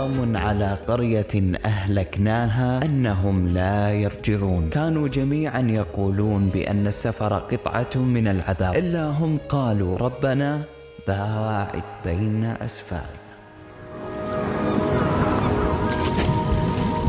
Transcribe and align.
سلام 0.00 0.36
على 0.36 0.76
قرية 0.88 1.58
أهلكناها 1.64 2.84
أنهم 2.84 3.48
لا 3.48 3.92
يرجعون. 3.92 4.70
كانوا 4.70 5.08
جميعا 5.08 5.60
يقولون 5.60 6.48
بأن 6.48 6.86
السفر 6.86 7.34
قطعة 7.34 7.96
من 7.96 8.28
العذاب. 8.28 8.76
إلا 8.76 9.06
هم 9.06 9.38
قالوا 9.48 9.98
ربنا 9.98 10.62
باعد 11.08 11.82
بين 12.04 12.44
أسفارنا. 12.44 13.20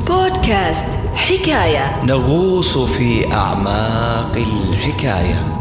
بودكاست 0.07 0.87
حكاية. 1.15 2.03
نغوص 2.05 2.77
في 2.77 3.33
أعماق 3.33 4.35
الحكاية. 4.35 5.60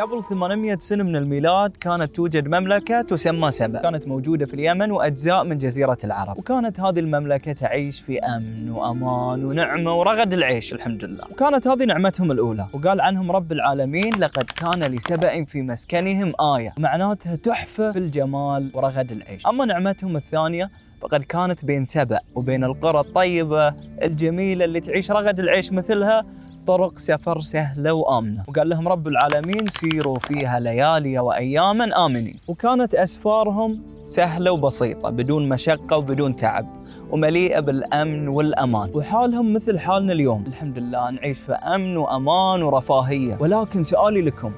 قبل 0.00 0.24
800 0.24 0.78
سنة 0.80 1.04
من 1.04 1.16
الميلاد 1.16 1.76
كانت 1.80 2.16
توجد 2.16 2.48
مملكة 2.48 3.02
تسمى 3.02 3.50
سبأ. 3.50 3.82
كانت 3.82 4.08
موجودة 4.08 4.46
في 4.46 4.54
اليمن 4.54 4.90
وأجزاء 4.90 5.44
من 5.44 5.58
جزيرة 5.58 5.98
العرب. 6.04 6.38
وكانت 6.38 6.80
هذه 6.80 7.00
المملكة 7.00 7.52
تعيش 7.52 8.00
في 8.00 8.18
أمن 8.18 8.70
وأمان 8.70 9.44
ونعمة 9.44 9.98
ورغد 9.98 10.32
العيش 10.32 10.72
الحمد 10.72 11.04
لله. 11.04 11.24
وكانت 11.30 11.66
هذه 11.66 11.84
نعمتهم 11.84 12.30
الأولى. 12.30 12.66
وقال 12.72 13.00
عنهم 13.00 13.32
رب 13.32 13.52
العالمين 13.52 14.14
لقد 14.18 14.44
كان 14.44 14.80
لسبأ 14.80 15.44
في 15.44 15.62
مسكنهم 15.62 16.32
آية. 16.56 16.74
معناتها 16.78 17.36
تحفة 17.36 17.92
في 17.92 17.98
الجمال 17.98 18.70
ورغد 18.74 19.12
العيش. 19.12 19.46
أما 19.46 19.64
نعمتهم 19.64 20.16
الثانية 20.16 20.70
فقد 21.00 21.22
كانت 21.22 21.64
بين 21.64 21.84
سبأ 21.84 22.20
وبين 22.34 22.64
القرى 22.64 23.00
الطيبة 23.00 23.74
الجميلة 24.02 24.64
اللي 24.64 24.80
تعيش 24.80 25.10
رغد 25.10 25.38
العيش 25.38 25.72
مثلها 25.72 26.24
طرق 26.66 26.98
سفر 26.98 27.40
سهلة 27.40 27.92
وآمنة. 27.92 28.44
وقال 28.48 28.68
لهم 28.68 28.88
رب 28.88 29.08
العالمين 29.08 29.66
سيروا 29.66 30.18
فيها 30.18 30.60
ليالي 30.60 31.18
وأياما 31.18 32.06
آمنين. 32.06 32.38
وكانت 32.48 32.94
أسفارهم 32.94 33.80
سهلة 34.06 34.52
وبسيطة 34.52 35.10
بدون 35.10 35.48
مشقة 35.48 35.96
وبدون 35.96 36.36
تعب 36.36 36.66
ومليئة 37.10 37.60
بالأمن 37.60 38.28
والأمان. 38.28 38.90
وحالهم 38.94 39.52
مثل 39.52 39.78
حالنا 39.78 40.12
اليوم. 40.12 40.44
الحمد 40.46 40.78
لله 40.78 41.10
نعيش 41.10 41.38
في 41.38 41.52
أمن 41.52 41.96
وأمان 41.96 42.62
ورفاهية. 42.62 43.36
ولكن 43.40 43.84
سؤالي 43.84 44.22
لكم 44.22 44.52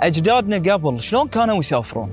أجدادنا 0.00 0.72
قبل 0.72 1.00
شلون 1.00 1.28
كانوا 1.28 1.56
يسافرون؟ 1.56 2.10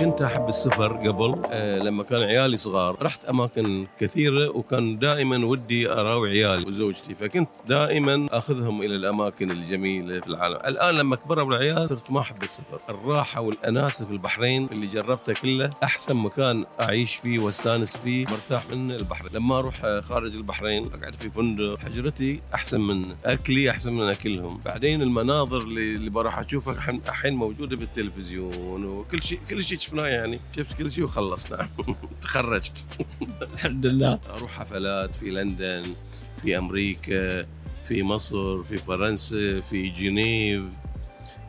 كنت 0.00 0.22
أحب 0.22 0.48
السفر 0.48 0.92
قبل 0.92 1.42
آه، 1.46 1.78
لما 1.78 2.02
كان 2.02 2.22
عيالي 2.22 2.56
صغار. 2.56 2.96
رحت 3.02 3.24
أماكن 3.24 3.86
كثيرة 4.00 4.48
وكان 4.48 4.98
دائما 4.98 5.46
ودي 5.46 5.90
أراوي 5.92 6.30
عيالي 6.30 6.66
وزوجتي 6.68 7.14
فكنت 7.14 7.48
دائما 7.68 8.26
أخذهم 8.30 8.82
إلى 8.82 8.96
الأماكن 8.96 9.50
الجميلة 9.50 10.20
في 10.20 10.26
العالم. 10.26 10.56
الآن 10.66 10.94
لما 10.94 11.16
كبروا 11.16 11.48
العيال 11.48 11.88
صرت 11.88 12.10
ما 12.10 12.20
أحب 12.20 12.42
السفر. 12.42 12.80
الراحة 12.88 13.40
والأناسة 13.40 14.06
في 14.06 14.12
البحرين 14.12 14.68
اللي 14.72 14.86
جربته 14.86 15.32
كله 15.32 15.70
أحسن 15.84 16.16
مكان 16.16 16.64
أعيش 16.80 17.14
فيه 17.14 17.38
وأستانس 17.38 17.96
فيه 17.96 18.26
مرتاح 18.26 18.62
منه 18.70 18.94
البحرين 18.96 19.30
لما 19.34 19.58
أروح 19.58 19.84
آه، 19.84 20.00
خارج 20.00 20.34
البحرين 20.34 20.86
أقعد 20.94 21.14
في 21.14 21.30
فندق 21.30 21.78
حجرتي 21.78 22.40
أحسن 22.54 22.80
من 22.80 23.04
أكلي 23.24 23.70
أحسن 23.70 23.92
من 23.92 24.02
أكلهم. 24.08 24.60
بعدين 24.64 25.02
المناظر 25.02 25.58
اللي, 25.58 25.94
اللي 25.94 26.10
بروح 26.10 26.38
أشوفها 26.38 26.72
الحين- 26.74 27.34
موجودة 27.34 27.76
بالتلفزيون 27.76 28.84
وكل 28.84 29.22
شيء 29.22 29.38
كل 29.50 29.64
شيء 29.64 29.78
شفناه 29.84 30.06
يعني؟ 30.06 30.40
شفت 30.56 30.78
كل 30.78 30.92
شيء 30.92 31.04
وخلصنا. 31.04 31.68
تخرجت. 32.22 32.86
الحمد 33.54 33.86
لله. 33.86 34.18
أروح 34.30 34.58
حفلات 34.58 35.14
في 35.14 35.30
لندن 35.30 35.82
في 36.42 36.58
أمريكا 36.58 37.46
في 37.88 38.02
مصر 38.02 38.62
في 38.62 38.76
فرنسا 38.76 39.60
في 39.60 39.88
جنيف 39.88 40.62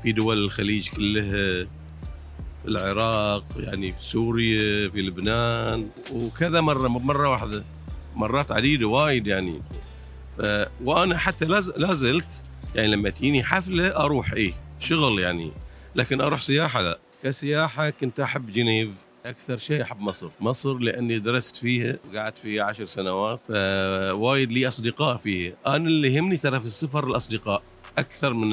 في 0.03 0.11
دول 0.11 0.38
الخليج 0.38 0.89
كلها. 0.89 1.67
العراق 2.67 3.45
يعني 3.58 3.93
في 3.93 4.04
سوريا 4.04 4.89
في 4.89 5.02
لبنان 5.02 5.89
وكذا 6.14 6.61
مرة 6.61 6.87
مو 6.87 6.99
مرة 6.99 7.30
واحدة. 7.30 7.64
مرات 8.15 8.52
عديدة 8.52 8.87
وايد 8.87 9.27
يعني. 9.27 9.61
ف... 10.37 10.42
وأنا 10.83 11.17
حتى 11.17 11.45
لاز... 11.45 11.71
لازلت 11.71 12.43
يعني 12.76 12.87
لما 12.87 13.10
تجيني 13.10 13.43
حفلة 13.43 13.87
أروح 13.87 14.31
إيه 14.33 14.54
شغل 14.80 15.20
يعني. 15.20 15.52
لكن 15.95 16.21
أروح 16.21 16.42
سياحة 16.42 16.81
لا. 16.81 16.99
كسياحة 17.25 17.89
كنت 17.89 18.19
أحب 18.19 18.52
جنيف 18.52 18.89
أكثر 19.25 19.58
شيء 19.58 19.81
أحب 19.81 19.99
مصر. 19.99 20.30
مصر 20.39 20.77
لأني 20.77 21.19
درست 21.19 21.55
فيها 21.55 21.97
وقعدت 22.13 22.37
فيها 22.37 22.63
عشر 22.63 22.86
سنوات 22.86 23.39
فوايد 23.47 24.52
لي 24.52 24.67
أصدقاء 24.67 25.17
فيها. 25.17 25.53
أنا 25.67 25.75
اللي 25.75 26.13
يهمني 26.13 26.37
ترى 26.37 26.59
في 26.59 26.65
السفر 26.65 27.08
الأصدقاء. 27.08 27.63
أكثر 27.98 28.33
من 28.33 28.52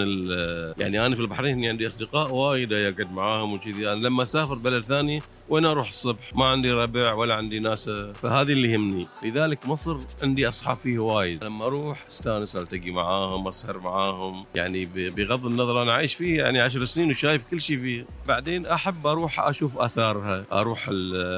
يعني 0.79 1.07
أنا 1.07 1.15
في 1.15 1.21
البحرين 1.21 1.65
عندي 1.65 1.87
أصدقاء 1.87 2.35
وايد 2.35 2.73
اقعد 2.73 3.13
معاهم 3.13 3.53
وكذي. 3.53 3.93
أنا 3.93 4.07
لما 4.09 4.23
أسافر 4.23 4.55
بلد 4.55 4.85
ثاني 4.85 5.23
وين 5.49 5.67
أروح 5.67 5.89
الصبح؟ 5.89 6.35
ما 6.35 6.45
عندي 6.47 6.73
ربع 6.73 7.13
ولا 7.13 7.35
عندي 7.35 7.59
ناس. 7.61 7.91
فهذه 8.23 8.53
اللي 8.53 8.73
يهمني. 8.73 9.07
لذلك 9.25 9.67
مصر 9.67 9.97
عندي 10.23 10.49
أصحاب 10.49 10.77
فيه 10.77 10.99
وايد. 10.99 11.45
لما 11.45 11.67
أروح 11.67 12.05
أستانس 12.11 12.57
ألتقي 12.57 12.91
معاهم 12.91 13.49
أسهر 13.49 13.79
معاهم. 13.79 14.45
يعني 14.55 14.87
بغض 14.87 15.47
النظر 15.47 15.83
أنا 15.83 15.93
عايش 15.95 16.15
فيه 16.15 16.39
يعني 16.39 16.61
عشر 16.61 16.85
سنين 16.85 17.11
وشايف 17.11 17.45
كل 17.51 17.61
شيء 17.61 17.79
فيه. 17.81 18.07
بعدين 18.29 18.67
أحب 18.67 19.07
أروح 19.07 19.41
أشوف 19.41 19.79
آثارها. 19.79 20.47
أروح 20.53 20.89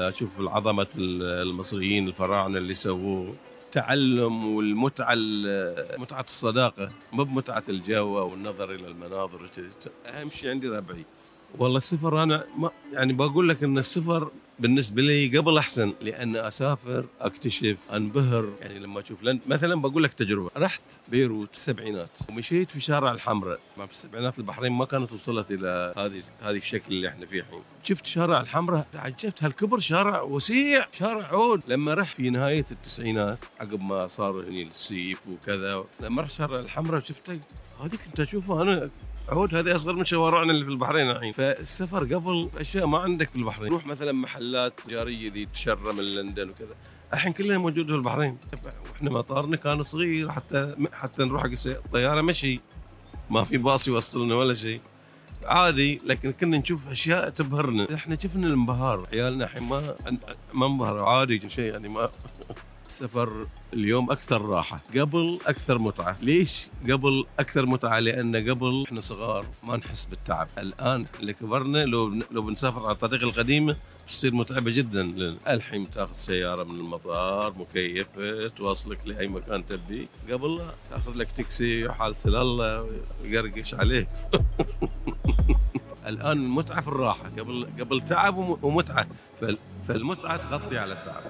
أشوف 0.07 0.39
العظمة 0.39 0.87
ال- 0.97 1.47
المصريين 1.47 2.07
الفراعنة 2.07 2.57
اللي 2.57 2.73
سووه. 2.73 3.35
التعلم 3.79 4.55
والمتعة 4.55 5.13
ال- 5.13 5.99
متعة 6.01 6.25
الصداقة 6.27 6.89
مو 7.13 7.23
بمتعة 7.23 7.63
الجو 7.69 8.19
أو 8.19 8.33
النظر 8.33 8.71
إلى 8.71 8.87
المناظر. 8.87 9.49
أهم 10.05 10.29
شيء 10.29 10.49
عندي 10.49 10.67
ربعي 10.69 11.05
والله 11.57 11.77
السفر 11.77 12.23
أنا 12.23 12.45
ما 12.57 12.71
يعني 12.93 13.13
بقول 13.13 13.49
لك 13.49 13.63
أن 13.63 13.77
السفر 13.77 14.31
بالنسبة 14.59 15.01
لي 15.01 15.37
قبل 15.37 15.57
أحسن 15.57 15.93
لأن 16.01 16.35
أسافر 16.35 17.05
أكتشف 17.21 17.77
أنبهر. 17.93 18.49
يعني 18.61 18.79
لما 18.79 18.99
أشوف 18.99 19.23
لند 19.23 19.41
مثلا 19.47 19.81
بقول 19.81 20.03
لك 20.03 20.13
تجربة. 20.13 20.49
رحت 20.57 20.83
بيروت 21.07 21.53
السبعينات 21.53 22.09
ومشيت 22.29 22.71
في 22.71 22.81
شارع 22.81 23.11
الحمراء. 23.11 23.59
ما 23.77 23.85
في 23.85 23.93
السبعينات 23.93 24.39
البحرين 24.39 24.71
ما 24.71 24.85
كانت 24.85 25.13
وصلت 25.13 25.51
إلى 25.51 25.93
هذه 25.97 26.23
هذه 26.41 26.57
الشكل 26.57 26.93
اللي 26.93 27.07
إحنا 27.07 27.25
فيه 27.25 27.39
الحين. 27.39 27.61
شفت 27.83 28.05
شارع 28.05 28.39
الحمراء 28.41 28.87
تعجبت. 28.91 29.43
هالكبر 29.43 29.79
شارع 29.79 30.21
وسيع 30.21 30.85
شارع 30.91 31.27
عود. 31.27 31.61
لما 31.67 31.93
رحت 31.93 32.15
في 32.15 32.29
نهاية 32.29 32.65
التسعينات 32.71 33.39
عقب 33.59 33.81
ما 33.81 34.07
صار 34.07 34.41
هني 34.41 34.63
السيف 34.63 35.21
وكذا 35.27 35.83
لما 35.99 36.21
رحت 36.21 36.31
شارع 36.31 36.59
الحمراء 36.59 37.03
شفته 37.03 37.39
هذه 37.83 37.95
كنت 38.05 38.19
أشوفها 38.19 38.61
أنا 38.61 38.89
عود 39.29 39.55
هذه 39.55 39.75
أصغر 39.75 39.93
من 39.93 40.05
شوارعنا 40.05 40.51
اللي 40.51 40.65
في 40.65 40.71
البحرين 40.71 41.09
الحين. 41.09 41.31
فالسفر 41.31 42.03
قبل 42.03 42.49
أشياء 42.57 42.87
ما 42.87 42.97
عندك 42.97 43.29
في 43.29 43.35
البحرين. 43.35 43.71
روح 43.71 43.87
مثلا 43.87 44.11
محلات 44.11 44.79
تجارية 44.79 45.31
ذي 45.31 45.45
تشرى 45.45 45.93
من 45.93 46.03
لندن 46.03 46.49
وكذا. 46.49 46.75
الحين 47.13 47.33
كلها 47.33 47.57
موجودة 47.57 47.87
في 47.87 47.93
البحرين. 47.99 48.37
وإحنا 48.91 49.09
مطارنا 49.09 49.57
كان 49.57 49.83
صغير 49.83 50.31
حتى 50.31 50.75
حتى 50.93 51.23
نروح 51.23 51.43
حق 51.43 51.49
الطياره 51.67 52.21
مشي 52.21 52.59
ما 53.29 53.43
في 53.43 53.57
باص 53.57 53.87
يوصلنا 53.87 54.35
ولا 54.35 54.53
شيء 54.53 54.81
عادي 55.45 55.97
لكن 56.05 56.31
كنا 56.31 56.57
نشوف 56.57 56.91
أشياء 56.91 57.29
تبهرنا. 57.29 57.93
إحنا 57.93 58.17
شفنا 58.19 58.47
الانبهار. 58.47 59.07
عيالنا 59.13 59.45
الحين 59.45 59.63
ما 59.63 59.95
ما 60.53 60.65
انبهروا. 60.65 61.09
عادي 61.09 61.49
شيء 61.49 61.71
يعني 61.73 61.89
ما 61.89 62.09
السفر 62.99 63.47
اليوم 63.73 64.11
أكثر 64.11 64.41
راحة 64.41 64.79
قبل 64.97 65.39
أكثر 65.47 65.77
متعة. 65.77 66.17
ليش 66.21 66.67
قبل 66.89 67.25
أكثر 67.39 67.65
متعة؟ 67.65 67.99
لأن 67.99 68.35
قبل 68.49 68.83
إحنا 68.87 68.99
صغار 69.01 69.45
ما 69.63 69.77
نحس 69.77 70.05
بالتعب. 70.05 70.47
الآن 70.57 71.05
اللي 71.19 71.33
كبرنا 71.33 71.77
لو 71.85 72.13
لو 72.31 72.41
بنسافر 72.41 72.83
على 72.85 72.91
الطريق 72.91 73.23
القديمة 73.23 73.75
تصير 74.07 74.33
متعبة 74.35 74.71
جدا. 74.71 75.01
الحين 75.47 75.89
تاخذ 75.89 76.13
سيارة 76.17 76.63
من 76.63 76.79
المطار 76.79 77.53
مكيفة 77.59 78.47
توصلك 78.47 78.99
لأي 79.05 79.27
مكان 79.27 79.65
تبي. 79.65 80.07
قبل 80.31 80.61
تاخذ 80.89 81.17
لك 81.17 81.27
تاكسي 81.37 81.89
حالة 81.91 82.15
الله 82.25 82.87
يقرقش 83.23 83.73
عليك. 83.75 84.07
الآن 86.07 86.37
المتعة 86.37 86.81
في 86.81 86.87
الراحة 86.87 87.29
قبل 87.39 87.67
قبل 87.79 88.01
تعب 88.01 88.37
وم- 88.37 88.57
ومتعة. 88.61 89.07
فال- 89.41 89.57
فالمتعة 89.87 90.37
تغطي 90.37 90.77
على 90.77 90.93
التعب. 90.93 91.23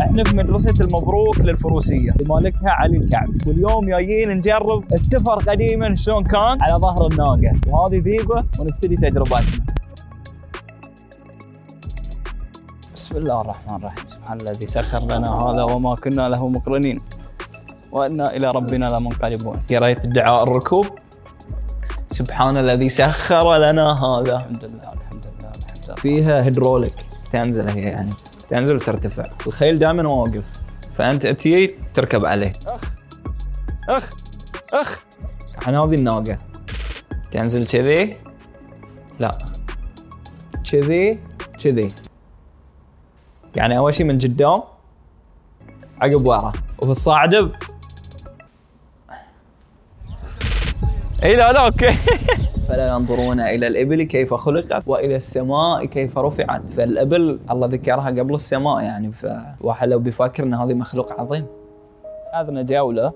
إحنا 0.00 0.24
في 0.24 0.36
مدرسة 0.36 0.84
المبروك 0.84 1.40
للفروسية. 1.40 2.14
لمالكها 2.20 2.70
علي 2.70 2.96
الكعبي. 2.96 3.38
واليوم 3.46 3.88
جايين 3.88 4.28
نجرب 4.30 4.92
السفر 4.92 5.34
قديما 5.34 5.94
شلون 5.94 6.24
كان 6.24 6.62
على 6.62 6.74
ظهر 6.74 7.06
الناقة. 7.06 7.60
وهذه 7.66 8.02
ذيبة 8.02 8.44
ونبتدي 8.58 8.96
تجربتنا 8.96 9.66
بسم 12.94 13.16
الله 13.16 13.40
الرحمن 13.40 13.76
الرحيم. 13.76 14.04
سبحان 14.08 14.40
الذي 14.40 14.66
سخر 14.66 15.02
لنا 15.04 15.30
هذا 15.30 15.62
وما 15.62 15.94
كنا 15.94 16.28
له 16.28 16.48
مقرنين. 16.48 17.00
وإنا 17.92 18.36
إلى 18.36 18.50
ربنا 18.50 18.86
لمنقلبون. 18.86 19.62
قريت 19.70 20.04
الدعاء 20.04 20.42
الركوب. 20.42 20.86
سبحان 22.10 22.56
الذي 22.56 22.88
سخر 22.88 23.56
لنا 23.56 24.04
هذا. 24.04 24.36
الحمد 24.36 24.64
لله 24.64 24.92
الحمد 24.92 25.24
لله 25.26 25.50
الحمد 25.56 25.84
لله. 25.84 25.94
فيها 25.94 26.44
هيدروليك. 26.44 26.94
تنزل 27.32 27.68
هي 27.68 27.80
يعني. 27.80 28.10
تنزل 28.48 28.76
وترتفع. 28.76 29.24
الخيل 29.46 29.78
دائما 29.78 30.08
واقف. 30.08 30.44
فأنت 30.96 31.26
تجي 31.26 31.66
تركب 31.94 32.26
عليه. 32.26 32.52
أخ. 32.66 32.80
أخ. 33.88 34.12
أخ. 34.72 35.00
عن 35.66 35.74
هذه 35.74 35.94
الناقة. 35.94 36.38
تنزل 37.30 37.66
كذي. 37.66 38.16
لا. 39.18 39.38
كذي. 40.70 41.18
كذي. 41.64 41.88
يعني 43.54 43.78
أول 43.78 43.94
شيء 43.94 44.06
من 44.06 44.18
قدام. 44.18 44.62
عقب 46.00 46.26
ورا. 46.26 46.52
وفي 46.78 46.90
الصاعدة 46.90 47.52
اي 51.26 51.36
لا 51.36 51.52
لا 51.52 51.66
أوكي. 51.66 51.92
فلا 52.68 52.88
ينظرون 52.88 53.40
إلى 53.40 53.66
الإبل 53.66 54.02
كيف 54.02 54.34
خلقت 54.34 54.82
وإلى 54.86 55.16
السماء 55.16 55.84
كيف 55.84 56.18
رفعت. 56.18 56.70
فالإبل 56.70 57.38
الله 57.50 57.66
ذكرها 57.66 58.06
قبل 58.10 58.34
السماء 58.34 58.80
يعني 58.80 59.12
فواحد 59.12 59.88
لو 59.88 59.98
بيفكر 59.98 60.42
إن 60.42 60.54
هذه 60.54 60.74
مخلوق 60.74 61.20
عظيم. 61.20 61.46
هذنا 62.34 62.62
جوله 62.62 63.12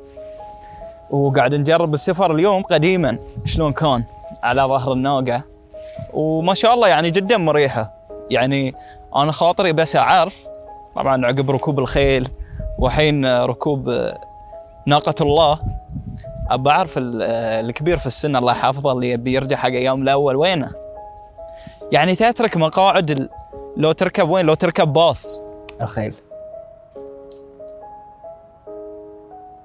وقاعد 1.11 1.55
نجرب 1.55 1.95
السفر 1.95 2.35
اليوم 2.35 2.63
قديما. 2.63 3.19
شلون 3.45 3.73
كان؟ 3.73 4.05
على 4.43 4.63
ظهر 4.63 4.93
الناقة. 4.93 5.43
وما 6.13 6.55
شاء 6.55 6.75
الله 6.75 6.89
يعني 6.89 7.11
جدا 7.11 7.37
مريحة. 7.37 7.93
يعني 8.31 8.75
أنا 9.17 9.33
خاطري 9.33 9.73
بس 9.73 9.97
أعرف. 9.97 10.49
طبعا 10.97 11.27
عقب 11.27 11.51
ركوب 11.51 11.79
الخيل 11.79 12.29
وحين 12.79 13.27
ركوب 13.27 13.95
ناقة 14.87 15.15
الله 15.21 15.59
ابى 16.51 16.71
أعرف 16.71 16.99
ال- 16.99 17.23
الكبير 17.67 17.99
في 17.99 18.07
السن 18.07 18.37
الله 18.37 18.53
يحفظه 18.53 18.93
اللي 18.93 19.11
يبي 19.11 19.33
يرجع 19.33 19.57
حق 19.57 19.69
أيام 19.69 20.03
الأول 20.03 20.37
وينه؟ 20.37 20.73
يعني 21.93 22.15
تترك 22.15 22.57
مقاعد 22.57 23.11
ال- 23.11 23.29
لو 23.77 23.93
تركب 23.93 24.29
وين؟ 24.31 24.47
لو 24.47 24.55
تركب 24.55 24.93
باص. 24.93 25.41
الخيل. 25.81 26.15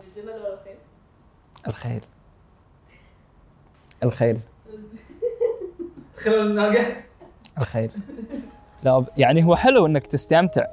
الجمل 0.07 0.33
ولا 0.33 0.53
الخيل؟ 0.53 0.75
الخيل. 1.67 2.01
الخيل. 4.03 4.39
خلال 6.23 6.47
الناقة 6.47 6.85
الخيل. 7.57 7.89
لا 8.83 9.05
يعني 9.17 9.43
هو 9.45 9.55
حلو 9.55 9.85
إنك 9.85 10.07
تستمتع. 10.07 10.65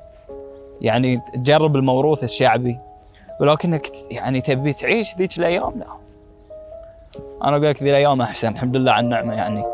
يعني 0.81 1.21
تجرب 1.35 1.77
الموروث 1.77 2.25
الشعبي. 2.25 2.79
ولكنك 3.41 3.87
يعني 4.11 4.41
تبي 4.41 4.73
تعيش 4.73 5.17
ذيك 5.17 5.39
الأيام؟ 5.39 5.79
لا. 5.79 5.97
أنا 7.45 7.57
أقول 7.57 7.69
لك 7.69 7.83
ذي 7.83 7.91
الأيام 7.91 8.23
أحسن. 8.23 8.49
الحمد 8.49 8.77
لله 8.77 8.93
على 8.93 9.05
النعمة 9.05 9.35
يعني. 9.35 9.65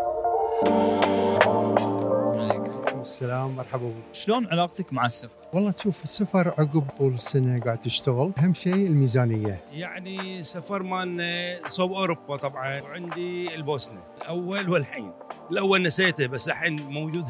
السلام. 3.01 3.57
مرحبا. 3.57 3.89
بك. 3.89 3.95
شلون 4.13 4.47
علاقتك 4.47 4.93
مع 4.93 5.07
السفر؟ 5.07 5.31
والله 5.53 5.71
تشوف 5.71 6.03
السفر 6.03 6.49
عقب 6.49 6.85
طول 6.99 7.15
السنة 7.15 7.61
قاعد 7.61 7.79
تشتغل. 7.79 8.33
أهم 8.39 8.55
شيء 8.55 8.75
الميزانية. 8.75 9.61
يعني 9.73 10.45
سفر 10.45 10.83
مالنا 10.83 11.57
صوب 11.69 11.93
أوروبا 11.93 12.37
طبعا. 12.37 12.81
وعندي 12.81 13.55
البوسنة. 13.55 14.01
الأول 14.23 14.71
والحين. 14.71 15.13
الأول 15.51 15.83
نسيته 15.83 16.27
بس 16.27 16.49
الحين 16.49 16.83
موجود. 16.83 17.25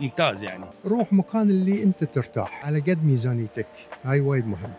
ممتاز 0.00 0.42
يعني. 0.42 0.64
روح 0.86 1.12
مكان 1.12 1.50
اللي 1.50 1.82
أنت 1.82 2.04
ترتاح 2.04 2.66
على 2.66 2.80
قد 2.80 3.04
ميزانيتك. 3.04 3.68
هاي 4.04 4.20
وايد 4.20 4.46
مهم. 4.46 4.72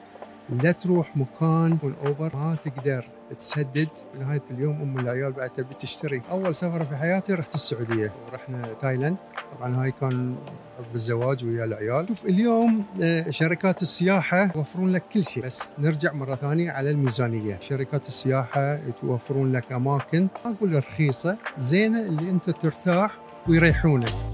لا 0.49 0.71
تروح 0.71 1.17
مكان 1.17 1.73
يكون 1.73 1.95
over 2.05 2.31
ما 2.35 2.55
تقدر 2.65 3.07
تسدد. 3.39 3.87
نهاية 4.19 4.41
اليوم 4.51 4.81
أم 4.81 4.99
العيال 4.99 5.31
بعد 5.31 5.49
تبي 5.49 5.73
تشتري. 5.73 6.21
أول 6.31 6.55
سفره 6.55 6.83
في 6.83 6.95
حياتي 6.95 7.33
رحت 7.33 7.55
السعودية. 7.55 8.11
ورحنا 8.27 8.67
تايلاند. 8.81 9.17
طبعا 9.57 9.83
هاي 9.83 9.91
كان 9.91 10.35
عقب 10.79 10.95
الزواج 10.95 11.45
ويا 11.45 11.65
العيال. 11.65 12.07
شوف 12.07 12.25
اليوم 12.25 12.83
آه، 13.03 13.29
شركات 13.29 13.81
السياحة 13.81 14.51
يوفرون 14.55 14.91
لك 14.91 15.03
كل 15.13 15.23
شيء. 15.23 15.45
بس 15.45 15.71
نرجع 15.79 16.13
مرة 16.13 16.35
ثانية 16.35 16.71
على 16.71 16.89
الميزانية. 16.91 17.59
شركات 17.59 18.07
السياحة 18.07 18.79
يوفرون 19.03 19.51
لك 19.51 19.73
أماكن. 19.73 20.27
ما 20.45 20.51
أقول 20.51 20.75
رخيصة 20.75 21.37
زينة 21.57 22.01
اللي 22.01 22.29
أنت 22.29 22.49
ترتاح 22.49 23.17
ويريحونك. 23.47 24.32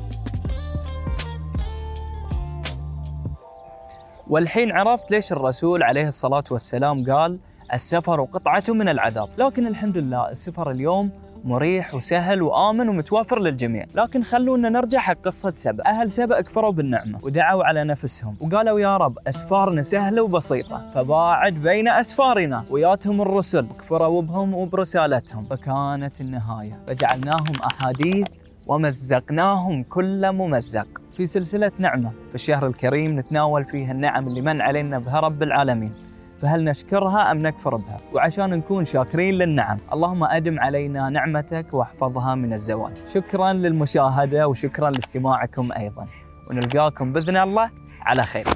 والحين 4.29 4.71
عرفت 4.71 5.11
ليش 5.11 5.31
الرسول 5.31 5.83
عليه 5.83 6.07
الصلاة 6.07 6.43
والسلام 6.51 7.11
قال 7.11 7.39
السفر 7.73 8.23
قطعة 8.23 8.63
من 8.69 8.89
العذاب. 8.89 9.29
لكن 9.37 9.67
الحمد 9.67 9.97
لله 9.97 10.29
السفر 10.29 10.71
اليوم 10.71 11.09
مريح 11.43 11.95
وسهل 11.95 12.41
وآمن 12.41 12.89
ومتوفر 12.89 13.39
للجميع. 13.39 13.85
لكن 13.95 14.23
خلونا 14.23 14.69
نرجع 14.69 14.99
حق 14.99 15.13
قصة 15.25 15.53
سبأ. 15.55 15.85
أهل 15.85 16.11
سبأ 16.11 16.41
كفروا 16.41 16.71
بالنعمة 16.71 17.19
ودعوا 17.23 17.63
على 17.63 17.83
نفسهم 17.83 18.35
وقالوا 18.41 18.79
يا 18.79 18.97
رب 18.97 19.17
أسفارنا 19.27 19.81
سهلة 19.83 20.21
وبسيطة 20.21 20.89
فباعد 20.93 21.53
بين 21.53 21.87
أسفارنا. 21.87 22.63
وياتهم 22.69 23.21
الرسل 23.21 23.65
وكفروا 23.65 24.21
بهم 24.21 24.53
وبرسالتهم. 24.53 25.45
فكانت 25.45 26.21
النهاية. 26.21 26.79
فجعلناهم 26.87 27.53
أحاديث 27.65 28.27
ومزقناهم 28.67 29.83
كل 29.83 30.31
ممزق. 30.31 30.87
في 31.19 31.27
سلسلة 31.27 31.71
نعمة. 31.77 32.11
في 32.29 32.35
الشهر 32.35 32.67
الكريم 32.67 33.19
نتناول 33.19 33.65
فيها 33.65 33.91
النعم 33.91 34.27
اللي 34.27 34.41
من 34.41 34.61
علينا 34.61 34.99
بها 34.99 35.19
رب 35.19 35.43
العالمين. 35.43 35.93
فهل 36.41 36.63
نشكرها 36.63 37.31
أم 37.31 37.37
نكفر 37.37 37.75
بها؟ 37.75 37.99
وعشان 38.13 38.49
نكون 38.49 38.85
شاكرين 38.85 39.33
للنعم 39.33 39.77
اللهم 39.93 40.23
أدم 40.23 40.59
علينا 40.59 41.09
نعمتك 41.09 41.73
واحفظها 41.73 42.35
من 42.35 42.53
الزوال. 42.53 42.93
شكرا 43.13 43.53
للمشاهدة 43.53 44.47
وشكرا 44.47 44.89
لاستماعكم 44.89 45.71
أيضا. 45.71 46.07
ونلقاكم 46.49 47.13
بإذن 47.13 47.37
الله 47.37 47.71
على 48.01 48.23
خير. 48.23 48.47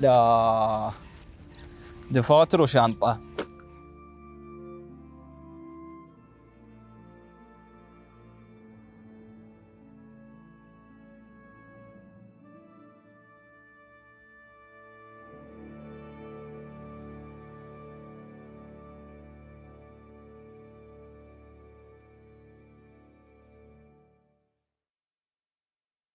لا. 0.00 0.90
دفاتر 2.10 2.62
وشنطة. 2.62 3.25